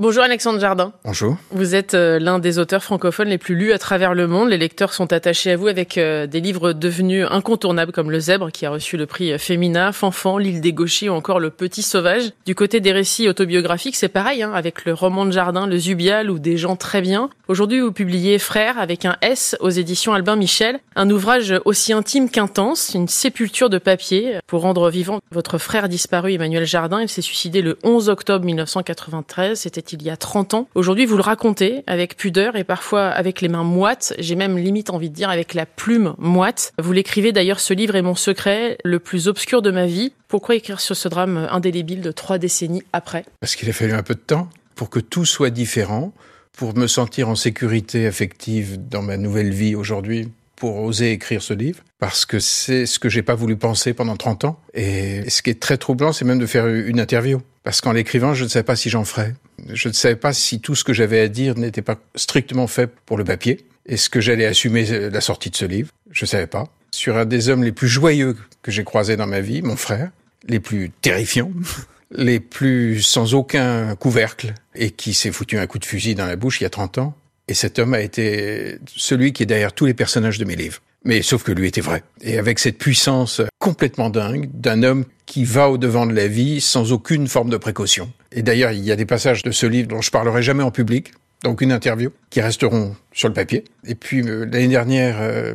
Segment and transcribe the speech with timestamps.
[0.00, 0.92] Bonjour Alexandre Jardin.
[1.04, 1.36] Bonjour.
[1.52, 4.48] Vous êtes euh, l'un des auteurs francophones les plus lus à travers le monde.
[4.48, 8.50] Les lecteurs sont attachés à vous avec euh, des livres devenus incontournables comme Le Zèbre
[8.50, 12.32] qui a reçu le prix Femina, Fanfan, L'île des Gauchis ou encore Le Petit Sauvage.
[12.44, 16.28] Du côté des récits autobiographiques, c'est pareil hein, avec le roman de jardin Le Zubial
[16.28, 17.30] ou Des gens très bien.
[17.46, 22.30] Aujourd'hui, vous publiez Frères avec un S aux éditions Albin Michel, un ouvrage aussi intime
[22.30, 27.00] qu'intense, une sépulture de papier pour rendre vivant votre frère disparu Emmanuel Jardin.
[27.00, 29.60] Il s'est suicidé le 11 octobre 1993.
[29.60, 30.68] C'était il y a 30 ans.
[30.74, 34.14] Aujourd'hui, vous le racontez avec pudeur et parfois avec les mains moites.
[34.18, 36.72] J'ai même limite envie de dire avec la plume moite.
[36.78, 40.12] Vous l'écrivez d'ailleurs, ce livre est mon secret, le plus obscur de ma vie.
[40.28, 43.24] Pourquoi écrire sur ce drame indélébile de trois décennies après?
[43.40, 46.12] Parce qu'il a fallu un peu de temps pour que tout soit différent,
[46.52, 51.52] pour me sentir en sécurité affective dans ma nouvelle vie aujourd'hui, pour oser écrire ce
[51.52, 54.60] livre, parce que c'est ce que j'ai pas voulu penser pendant 30 ans.
[54.72, 57.40] Et ce qui est très troublant, c'est même de faire une interview.
[57.64, 59.34] Parce qu'en l'écrivant, je ne savais pas si j'en ferais.
[59.72, 62.90] Je ne savais pas si tout ce que j'avais à dire n'était pas strictement fait
[63.06, 63.64] pour le papier.
[63.86, 65.90] Est-ce que j'allais assumer la sortie de ce livre?
[66.10, 66.68] Je ne savais pas.
[66.90, 70.10] Sur un des hommes les plus joyeux que j'ai croisés dans ma vie, mon frère,
[70.46, 71.50] les plus terrifiants,
[72.10, 76.36] les plus sans aucun couvercle, et qui s'est foutu un coup de fusil dans la
[76.36, 77.16] bouche il y a 30 ans.
[77.48, 80.80] Et cet homme a été celui qui est derrière tous les personnages de mes livres.
[81.04, 82.02] Mais sauf que lui était vrai.
[82.22, 86.60] Et avec cette puissance complètement dingue d'un homme qui va au devant de la vie
[86.60, 88.10] sans aucune forme de précaution.
[88.32, 90.70] Et d'ailleurs, il y a des passages de ce livre dont je parlerai jamais en
[90.70, 93.64] public, donc une interview, qui resteront sur le papier.
[93.86, 95.54] Et puis euh, l'année dernière, euh,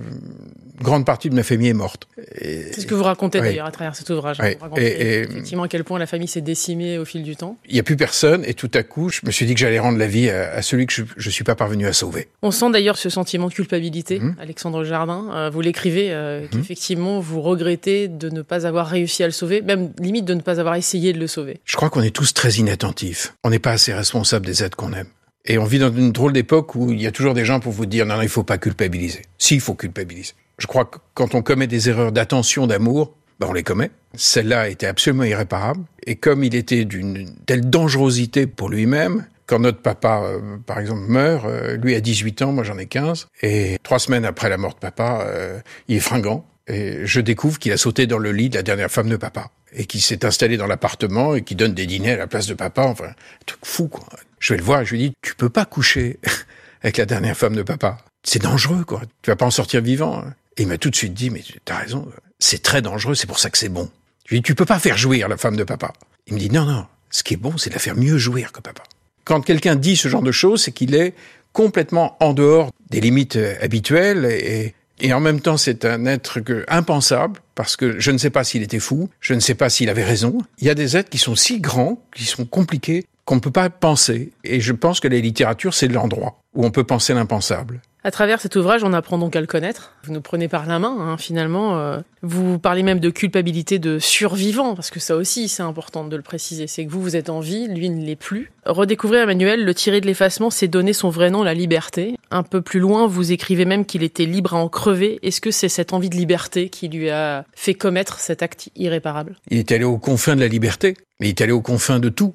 [0.81, 2.07] grande partie de ma famille est morte.
[2.37, 4.37] C'est ce que vous racontez d'ailleurs à travers cet ouvrage.
[4.37, 7.57] Vous racontez effectivement à quel point la famille s'est décimée au fil du temps.
[7.67, 9.79] Il n'y a plus personne et tout à coup, je me suis dit que j'allais
[9.79, 12.27] rendre la vie à, celui que je ne suis pas parvenu à sauver.
[12.41, 14.35] On sent d'ailleurs ce sentiment de culpabilité, mhm.
[14.39, 15.27] Alexandre Jardin.
[15.33, 16.49] Euh, vous l'écrivez, euh, mhm.
[16.49, 20.41] qu'effectivement vous regrettez de ne pas avoir réussi à le sauver, même limite de ne
[20.41, 21.59] pas avoir essayé de le sauver.
[21.65, 23.33] Je crois qu'on est tous très inattentifs.
[23.43, 25.07] On n'est pas assez responsable des êtres qu'on aime.
[25.45, 27.71] Et on vit dans une drôle d'époque où il y a toujours des gens pour
[27.71, 29.23] vous dire non, non, il faut pas culpabiliser.
[29.37, 30.33] Si, il faut culpabiliser.
[30.59, 33.91] Je crois que quand on commet des erreurs d'attention, d'amour, ben on les commet.
[34.15, 35.81] Celle-là était absolument irréparable.
[36.05, 41.01] Et comme il était d'une telle dangerosité pour lui-même, quand notre papa, euh, par exemple,
[41.07, 44.57] meurt, euh, lui a 18 ans, moi j'en ai 15, et trois semaines après la
[44.57, 48.31] mort de papa, euh, il est fringant, et je découvre qu'il a sauté dans le
[48.31, 51.57] lit de la dernière femme de papa, et qu'il s'est installé dans l'appartement, et qu'il
[51.57, 54.05] donne des dîners à la place de papa, enfin, un truc fou, quoi.
[54.37, 56.19] Je vais le voir, et je lui dis, tu peux pas coucher
[56.83, 57.97] avec la dernière femme de papa.
[58.23, 59.01] C'est dangereux, quoi.
[59.23, 60.23] Tu vas pas en sortir vivant.
[60.59, 63.49] Il m'a tout de suite dit, mais t'as raison, c'est très dangereux, c'est pour ça
[63.49, 63.89] que c'est bon.
[64.25, 65.93] Je lui ai dit, tu peux pas faire jouir la femme de papa.
[66.27, 68.51] Il me dit, non, non, ce qui est bon, c'est de la faire mieux jouir
[68.51, 68.83] que papa.
[69.23, 71.13] Quand quelqu'un dit ce genre de choses, c'est qu'il est
[71.53, 74.75] complètement en dehors des limites euh, habituelles et,
[75.13, 78.79] en même temps, c'est un être impensable, parce que je ne sais pas s'il était
[78.79, 80.39] fou, je ne sais pas s'il avait raison.
[80.57, 83.49] Il y a des êtres qui sont si grands, qui sont compliqués, qu'on ne peut
[83.49, 84.33] pas penser.
[84.43, 87.79] Et je pense que la littérature, c'est l'endroit où on peut penser l'impensable.
[88.09, 89.93] À travers cet ouvrage, on apprend donc à le connaître.
[90.03, 91.77] Vous nous prenez par la main, hein, finalement.
[91.77, 96.15] Euh, vous parlez même de culpabilité de survivant, parce que ça aussi, c'est important de
[96.15, 96.65] le préciser.
[96.65, 98.51] C'est que vous, vous êtes en vie, lui ne l'est plus.
[98.65, 102.15] Redécouvrir Emmanuel, le tirer de l'effacement, c'est donner son vrai nom, la liberté.
[102.31, 105.19] Un peu plus loin, vous écrivez même qu'il était libre à en crever.
[105.21, 109.35] Est-ce que c'est cette envie de liberté qui lui a fait commettre cet acte irréparable?
[109.51, 112.09] Il est allé aux confins de la liberté, mais il est allé aux confins de
[112.09, 112.33] tout.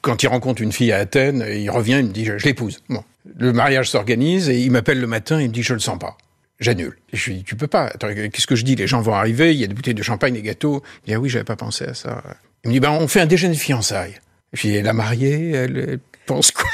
[0.00, 2.80] Quand il rencontre une fille à Athènes, il revient, il me dit, je, l'épouse.
[2.88, 3.04] Bon.
[3.24, 6.16] Le mariage s'organise et il m'appelle le matin, il me dit je le sens pas.
[6.60, 6.96] J'annule.
[7.12, 7.90] Et je lui dis tu peux pas.
[7.90, 8.76] Qu'est-ce que je dis?
[8.76, 10.82] Les gens vont arriver, il y a des bouteilles de champagne, des gâteaux.
[11.02, 12.22] Il dit ah oui, j'avais pas pensé à ça.
[12.64, 14.18] Il me dit ben on fait un déjeuner de fiançailles.
[14.52, 16.68] Je lui dis la mariée, elle, pense quoi?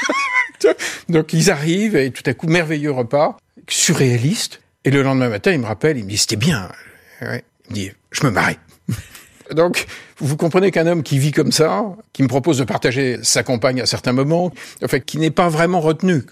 [1.09, 3.37] Donc ils arrivent et tout à coup merveilleux repas,
[3.67, 4.61] surréaliste.
[4.83, 6.71] Et le lendemain matin, il me rappelle, il me dit c'était bien.
[7.21, 8.57] Il me dit je me marie.
[9.53, 13.43] Donc, vous comprenez qu'un homme qui vit comme ça, qui me propose de partager sa
[13.43, 14.51] compagne à certains moments,
[14.83, 16.23] en fait, qui n'est pas vraiment retenu.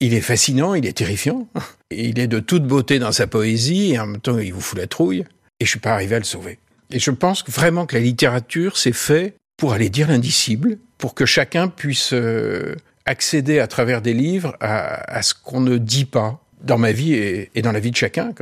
[0.00, 1.46] Il est fascinant, il est terrifiant,
[1.90, 4.78] il est de toute beauté dans sa poésie, et en même temps, il vous fout
[4.78, 5.24] la trouille,
[5.60, 6.58] et je suis pas arrivé à le sauver.
[6.90, 11.24] Et je pense vraiment que la littérature, c'est fait pour aller dire l'indicible, pour que
[11.24, 12.74] chacun puisse euh,
[13.06, 17.62] accéder à travers des livres à, ce qu'on ne dit pas dans ma vie et,
[17.62, 18.32] dans la vie de chacun.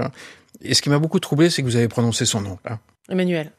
[0.63, 2.59] Et ce qui m'a beaucoup troublé, c'est que vous avez prononcé son nom.
[2.65, 2.79] Là.
[3.11, 3.51] Emmanuel,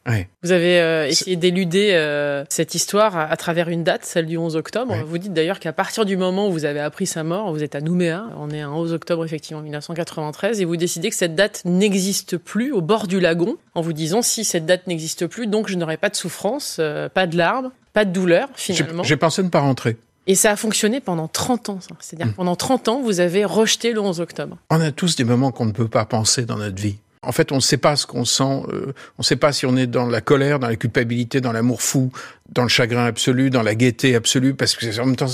[0.44, 4.56] vous avez euh, essayé d'éluder euh, cette histoire à, travers une date, celle du 11
[4.56, 4.95] octobre.
[5.06, 7.75] Vous dites d'ailleurs qu'à partir du moment où vous avez appris sa mort, vous êtes
[7.75, 11.62] à Nouméa, on est un 11 octobre effectivement 1993, et vous décidez que cette date
[11.65, 15.68] n'existe plus au bord du lagon, en vous disant si cette date n'existe plus, donc
[15.68, 19.03] je n'aurai pas de souffrance, euh, pas de larmes, pas de douleur finalement.
[19.03, 19.98] J'ai pensé ne pas rentrer.
[20.27, 21.80] Et ça a fonctionné pendant 30 ans.
[22.00, 22.36] C'est-à-dire hmm.
[22.36, 24.57] pendant 30 ans, vous avez rejeté le 11 octobre.
[24.69, 26.98] On a tous des moments qu'on ne peut pas penser dans notre vie.
[27.23, 28.63] En fait, on ne sait pas ce qu'on sent.
[28.69, 31.51] Euh, on ne sait pas si on est dans la colère, dans la culpabilité, dans
[31.51, 32.12] l'amour fou,
[32.50, 35.27] dans le chagrin absolu, dans la gaieté absolue, parce que en même temps,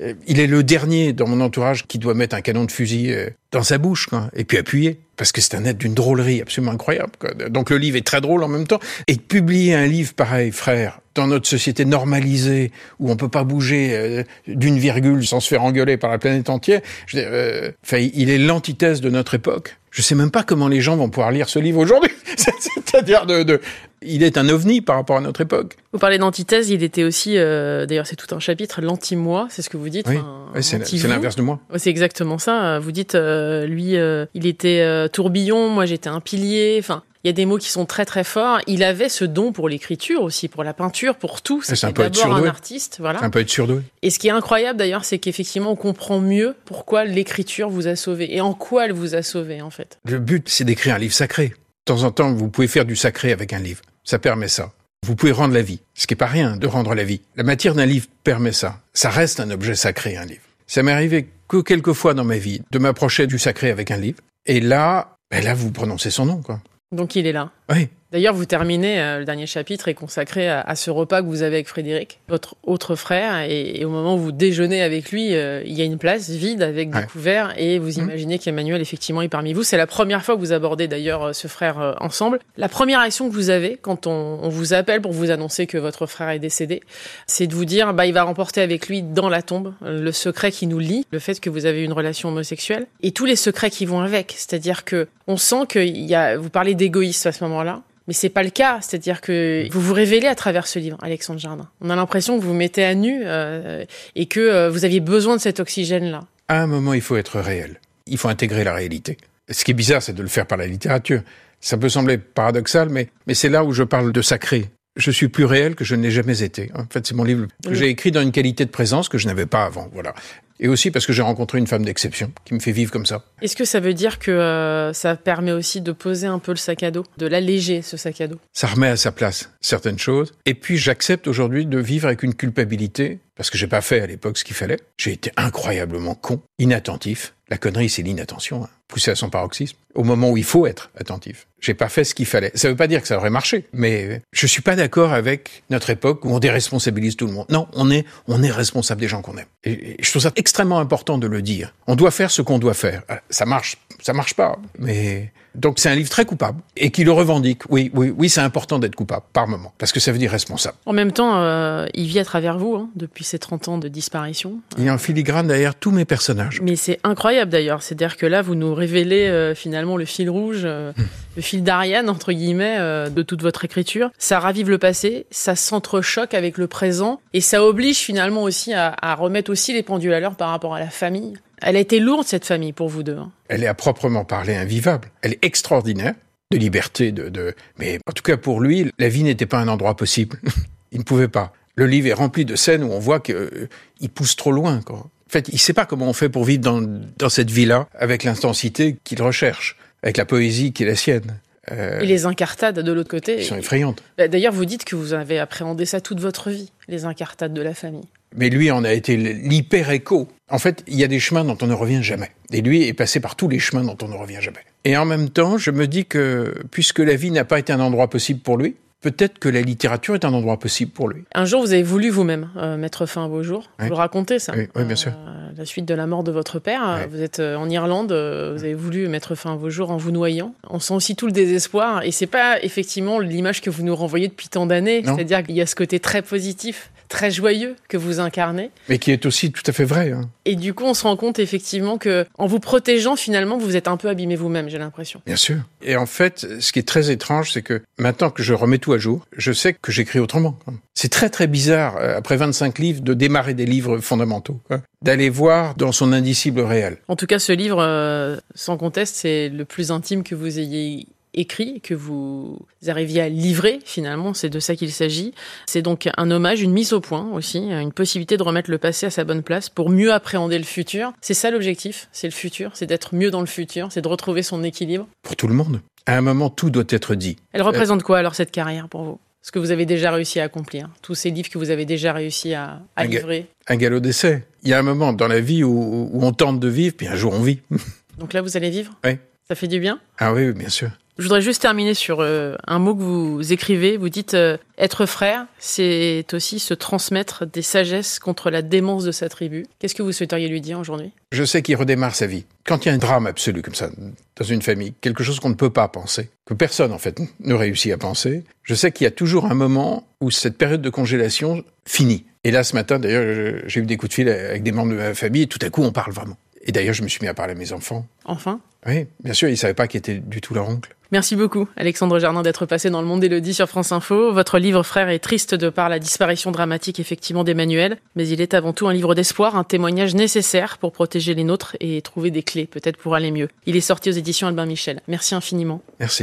[0.00, 3.12] euh, il est le dernier dans mon entourage qui doit mettre un canon de fusil
[3.12, 6.40] euh, dans sa bouche, quoi, et puis appuyer, parce que c'est un être d'une drôlerie
[6.40, 7.12] absolument incroyable.
[7.18, 7.34] Quoi.
[7.48, 8.80] Donc le livre est très drôle en même temps.
[9.06, 14.24] Et publier un livre pareil, frère, dans notre société normalisée, où on peut pas bouger
[14.46, 18.38] d'une virgule sans se faire engueuler par la planète entière, je veux dire, il est
[18.38, 19.76] l'antithèse de notre époque.
[19.94, 22.10] Je sais même pas comment les gens vont pouvoir lire ce livre aujourd'hui.
[22.36, 23.60] C'est-à-dire de, de,
[24.04, 25.76] il est un ovni par rapport à notre époque.
[25.92, 29.70] Vous parlez d'antithèse, il était aussi, euh, d'ailleurs c'est tout un chapitre, l'anti-moi, c'est ce
[29.70, 30.08] que vous dites.
[30.08, 30.18] Oui,
[30.62, 31.60] c'est l'inverse de moi.
[31.76, 32.78] C'est exactement ça.
[32.78, 36.76] Vous dites, euh, lui, euh, il était tourbillon, moi j'étais un pilier.
[36.80, 38.60] Enfin, il y a des mots qui sont très très forts.
[38.66, 41.62] Il avait ce don pour l'écriture aussi, pour la peinture, pour tout.
[41.62, 43.20] C'est un peu d'abord un artiste, voilà.
[43.20, 43.80] C'est un peu être surdoué.
[44.02, 47.96] Et ce qui est incroyable d'ailleurs, c'est qu'effectivement, on comprend mieux pourquoi l'écriture vous a
[47.96, 49.98] sauvé et en quoi elle vous a sauvé en fait.
[50.04, 51.48] Le but, c'est d'écrire un livre sacré.
[51.86, 53.82] De temps en temps, vous pouvez faire du sacré avec un livre.
[54.04, 54.72] Ça permet ça.
[55.06, 57.20] Vous pouvez rendre la vie, ce qui est pas rien de rendre la vie.
[57.36, 58.80] La matière d'un livre permet ça.
[58.92, 60.42] Ça reste un objet sacré, un livre.
[60.66, 63.96] Ça m'est arrivé que quelques fois dans ma vie de m'approcher du sacré avec un
[63.96, 64.18] livre.
[64.46, 66.60] Et là, ben là, vous prononcez son nom, quoi.
[66.92, 67.50] Donc il est là.
[67.70, 67.88] Oui.
[68.14, 71.56] D'ailleurs, vous terminez, euh, le dernier chapitre est consacré à, ce repas que vous avez
[71.56, 75.72] avec Frédéric, votre autre frère, et, au moment où vous déjeunez avec lui, euh, il
[75.72, 78.04] y a une place vide avec des couverts, et vous mmh.
[78.04, 79.64] imaginez qu'Emmanuel, effectivement, est parmi vous.
[79.64, 82.38] C'est la première fois que vous abordez d'ailleurs euh, ce frère ensemble.
[82.56, 85.76] La première action que vous avez quand on, on, vous appelle pour vous annoncer que
[85.76, 86.82] votre frère est décédé,
[87.26, 90.52] c'est de vous dire, bah, il va remporter avec lui dans la tombe le secret
[90.52, 93.70] qui nous lie, le fait que vous avez une relation homosexuelle, et tous les secrets
[93.70, 94.34] qui vont avec.
[94.36, 98.28] C'est-à-dire que on sent qu'il y a, vous parlez d'égoïsme à ce moment-là, mais c'est
[98.28, 101.68] pas le cas, c'est-à-dire que vous vous révélez à travers ce livre, Alexandre Jardin.
[101.80, 103.84] On a l'impression que vous vous mettez à nu euh,
[104.14, 106.24] et que euh, vous aviez besoin de cet oxygène-là.
[106.48, 107.80] À un moment, il faut être réel.
[108.06, 109.16] Il faut intégrer la réalité.
[109.50, 111.22] Ce qui est bizarre, c'est de le faire par la littérature.
[111.60, 114.70] Ça peut sembler paradoxal, mais, mais c'est là où je parle de sacré.
[114.96, 116.70] Je suis plus réel que je n'ai jamais été.
[116.74, 119.26] En fait, c'est mon livre que j'ai écrit dans une qualité de présence que je
[119.26, 119.88] n'avais pas avant.
[119.92, 120.14] Voilà.
[120.60, 123.24] Et aussi parce que j'ai rencontré une femme d'exception qui me fait vivre comme ça.
[123.42, 126.56] Est-ce que ça veut dire que euh, ça permet aussi de poser un peu le
[126.56, 128.38] sac à dos, de l'alléger ce sac à dos?
[128.52, 130.32] Ça remet à sa place certaines choses.
[130.46, 134.06] Et puis j'accepte aujourd'hui de vivre avec une culpabilité parce que j'ai pas fait à
[134.06, 134.78] l'époque ce qu'il fallait.
[134.96, 137.33] J'ai été incroyablement con, inattentif.
[137.50, 140.90] La connerie, c'est l'inattention, hein, poussé à son paroxysme, au moment où il faut être
[140.98, 141.46] attentif.
[141.60, 142.50] J'ai pas fait ce qu'il fallait.
[142.54, 145.90] Ça veut pas dire que ça aurait marché, mais je suis pas d'accord avec notre
[145.90, 147.46] époque où on déresponsabilise tout le monde.
[147.50, 149.46] Non, on est, on est responsable des gens qu'on aime.
[149.64, 151.74] Et, je trouve ça extrêmement important de le dire.
[151.86, 153.02] On doit faire ce qu'on doit faire.
[153.08, 157.04] Ah, ça marche, ça marche pas, mais donc c'est un livre très coupable et qui
[157.04, 157.62] le revendique.
[157.70, 160.76] Oui, oui, oui, c'est important d'être coupable par moment parce que ça veut dire responsable.
[160.86, 163.88] En même temps, euh, il vit à travers vous hein, depuis ces 30 ans de
[163.88, 164.58] disparition.
[164.78, 166.60] Il y a un filigrane derrière tous mes personnages.
[166.62, 170.62] Mais c'est incroyable d'ailleurs, c'est-à-dire que là vous nous révélez euh, finalement le fil rouge,
[170.64, 171.04] euh, hmm.
[171.36, 172.78] le fil d'Ariane entre guillemets
[173.10, 174.10] de toute votre écriture.
[174.18, 178.94] Ça ravive le passé, ça s'entrechoque avec le présent et ça oblige finalement aussi à,
[179.00, 181.34] à remettre aussi les pendules à l'heure par rapport à la famille.
[181.66, 183.16] Elle a été lourde, cette famille, pour vous deux.
[183.16, 183.30] Hein.
[183.48, 185.08] Elle est à proprement parler invivable.
[185.22, 186.14] Elle est extraordinaire,
[186.50, 187.54] de liberté, de, de...
[187.78, 190.38] Mais en tout cas, pour lui, la vie n'était pas un endroit possible.
[190.92, 191.52] il ne pouvait pas.
[191.76, 193.68] Le livre est rempli de scènes où on voit qu'il euh,
[194.14, 194.80] pousse trop loin.
[194.80, 194.98] Quoi.
[194.98, 196.80] En fait, il ne sait pas comment on fait pour vivre dans,
[197.18, 201.38] dans cette vie-là avec l'intensité qu'il recherche, avec la poésie qui est la sienne.
[201.72, 203.38] Euh, et les incartades de l'autre côté.
[203.38, 204.02] Ils sont effrayantes.
[204.18, 207.62] Bah, d'ailleurs, vous dites que vous avez appréhendé ça toute votre vie, les incartades de
[207.62, 208.04] la famille.
[208.36, 210.28] Mais lui en a été l'hyper-écho.
[210.50, 212.30] En fait, il y a des chemins dont on ne revient jamais.
[212.52, 214.60] Et lui est passé par tous les chemins dont on ne revient jamais.
[214.84, 217.80] Et en même temps, je me dis que, puisque la vie n'a pas été un
[217.80, 221.24] endroit possible pour lui, peut-être que la littérature est un endroit possible pour lui.
[221.34, 223.70] Un jour, vous avez voulu vous-même euh, mettre fin à vos jours.
[223.78, 225.12] Vous le racontez, ça Oui, bien sûr.
[225.12, 228.64] Euh, la suite de la mort de votre père, vous êtes euh, en Irlande, vous
[228.64, 230.54] avez voulu mettre fin à vos jours en vous noyant.
[230.68, 234.28] On sent aussi tout le désespoir, et c'est pas effectivement l'image que vous nous renvoyez
[234.28, 235.02] depuis tant d'années.
[235.04, 238.72] C'est-à-dire qu'il y a ce côté très positif très joyeux que vous incarnez.
[238.88, 240.10] Mais qui est aussi tout à fait vrai.
[240.10, 240.28] Hein.
[240.44, 243.86] Et du coup, on se rend compte effectivement que, en vous protégeant, finalement, vous êtes
[243.86, 245.22] un peu abîmé vous-même, j'ai l'impression.
[245.24, 245.58] Bien sûr.
[245.80, 248.92] Et en fait, ce qui est très étrange, c'est que maintenant que je remets tout
[248.92, 250.58] à jour, je sais que j'écris autrement.
[250.94, 254.60] C'est très très bizarre, euh, après 25 livres, de démarrer des livres fondamentaux,
[255.00, 256.98] d'aller voir dans son indicible réel.
[257.06, 261.06] En tout cas, ce livre, euh, sans conteste, c'est le plus intime que vous ayez
[261.34, 265.34] écrit, que vous arriviez à livrer finalement, c'est de ça qu'il s'agit.
[265.66, 269.06] C'est donc un hommage, une mise au point aussi, une possibilité de remettre le passé
[269.06, 271.12] à sa bonne place pour mieux appréhender le futur.
[271.20, 274.42] C'est ça l'objectif, c'est le futur, c'est d'être mieux dans le futur, c'est de retrouver
[274.42, 275.06] son équilibre.
[275.22, 275.80] Pour tout le monde.
[276.06, 277.36] À un moment, tout doit être dit.
[277.52, 279.20] Elle représente quoi alors cette carrière pour vous?
[279.42, 282.14] Ce que vous avez déjà réussi à accomplir, tous ces livres que vous avez déjà
[282.14, 283.46] réussi à, livrer?
[283.68, 284.44] un galop d'essai.
[284.62, 287.08] Il y a un moment dans la vie où, où on tente de vivre, puis
[287.08, 287.60] un jour on vit.
[288.18, 288.92] Donc là, vous allez vivre?
[289.04, 289.18] Oui.
[289.46, 290.00] Ça fait du bien?
[290.18, 290.90] Ah oui, bien sûr.
[291.16, 293.96] Je voudrais juste terminer sur euh, un mot que vous écrivez.
[293.96, 299.12] Vous dites euh, être frère, c'est aussi se transmettre des sagesses contre la démence de
[299.12, 299.64] sa tribu.
[299.78, 301.12] Qu'est-ce que vous souhaiteriez lui dire aujourd'hui?
[301.30, 302.46] Je sais qu'il redémarre sa vie.
[302.64, 303.90] Quand il y a un drame absolu comme ça
[304.34, 307.54] dans une famille, quelque chose qu'on ne peut pas penser, que personne en fait ne
[307.54, 310.90] réussit à penser, je sais qu'il y a toujours un moment où cette période de
[310.90, 312.24] congélation finit.
[312.42, 314.96] Et là, ce matin, d'ailleurs, j'ai eu des coups de fil avec des membres de
[314.96, 316.36] ma famille et tout à coup, on parle vraiment.
[316.64, 318.06] Et d'ailleurs, je me suis mis à parler à mes enfants.
[318.24, 320.94] Enfin Oui, bien sûr, ils ne savaient pas qui était du tout leur oncle.
[321.12, 324.32] Merci beaucoup, Alexandre Jardin, d'être passé dans le monde d'Élodie sur France Info.
[324.32, 328.54] Votre livre, frère, est triste de par la disparition dramatique, effectivement, d'Emmanuel, mais il est
[328.54, 332.42] avant tout un livre d'espoir, un témoignage nécessaire pour protéger les nôtres et trouver des
[332.42, 333.48] clés, peut-être pour aller mieux.
[333.66, 335.02] Il est sorti aux éditions Albin Michel.
[335.06, 335.82] Merci infiniment.
[336.00, 336.22] Merci.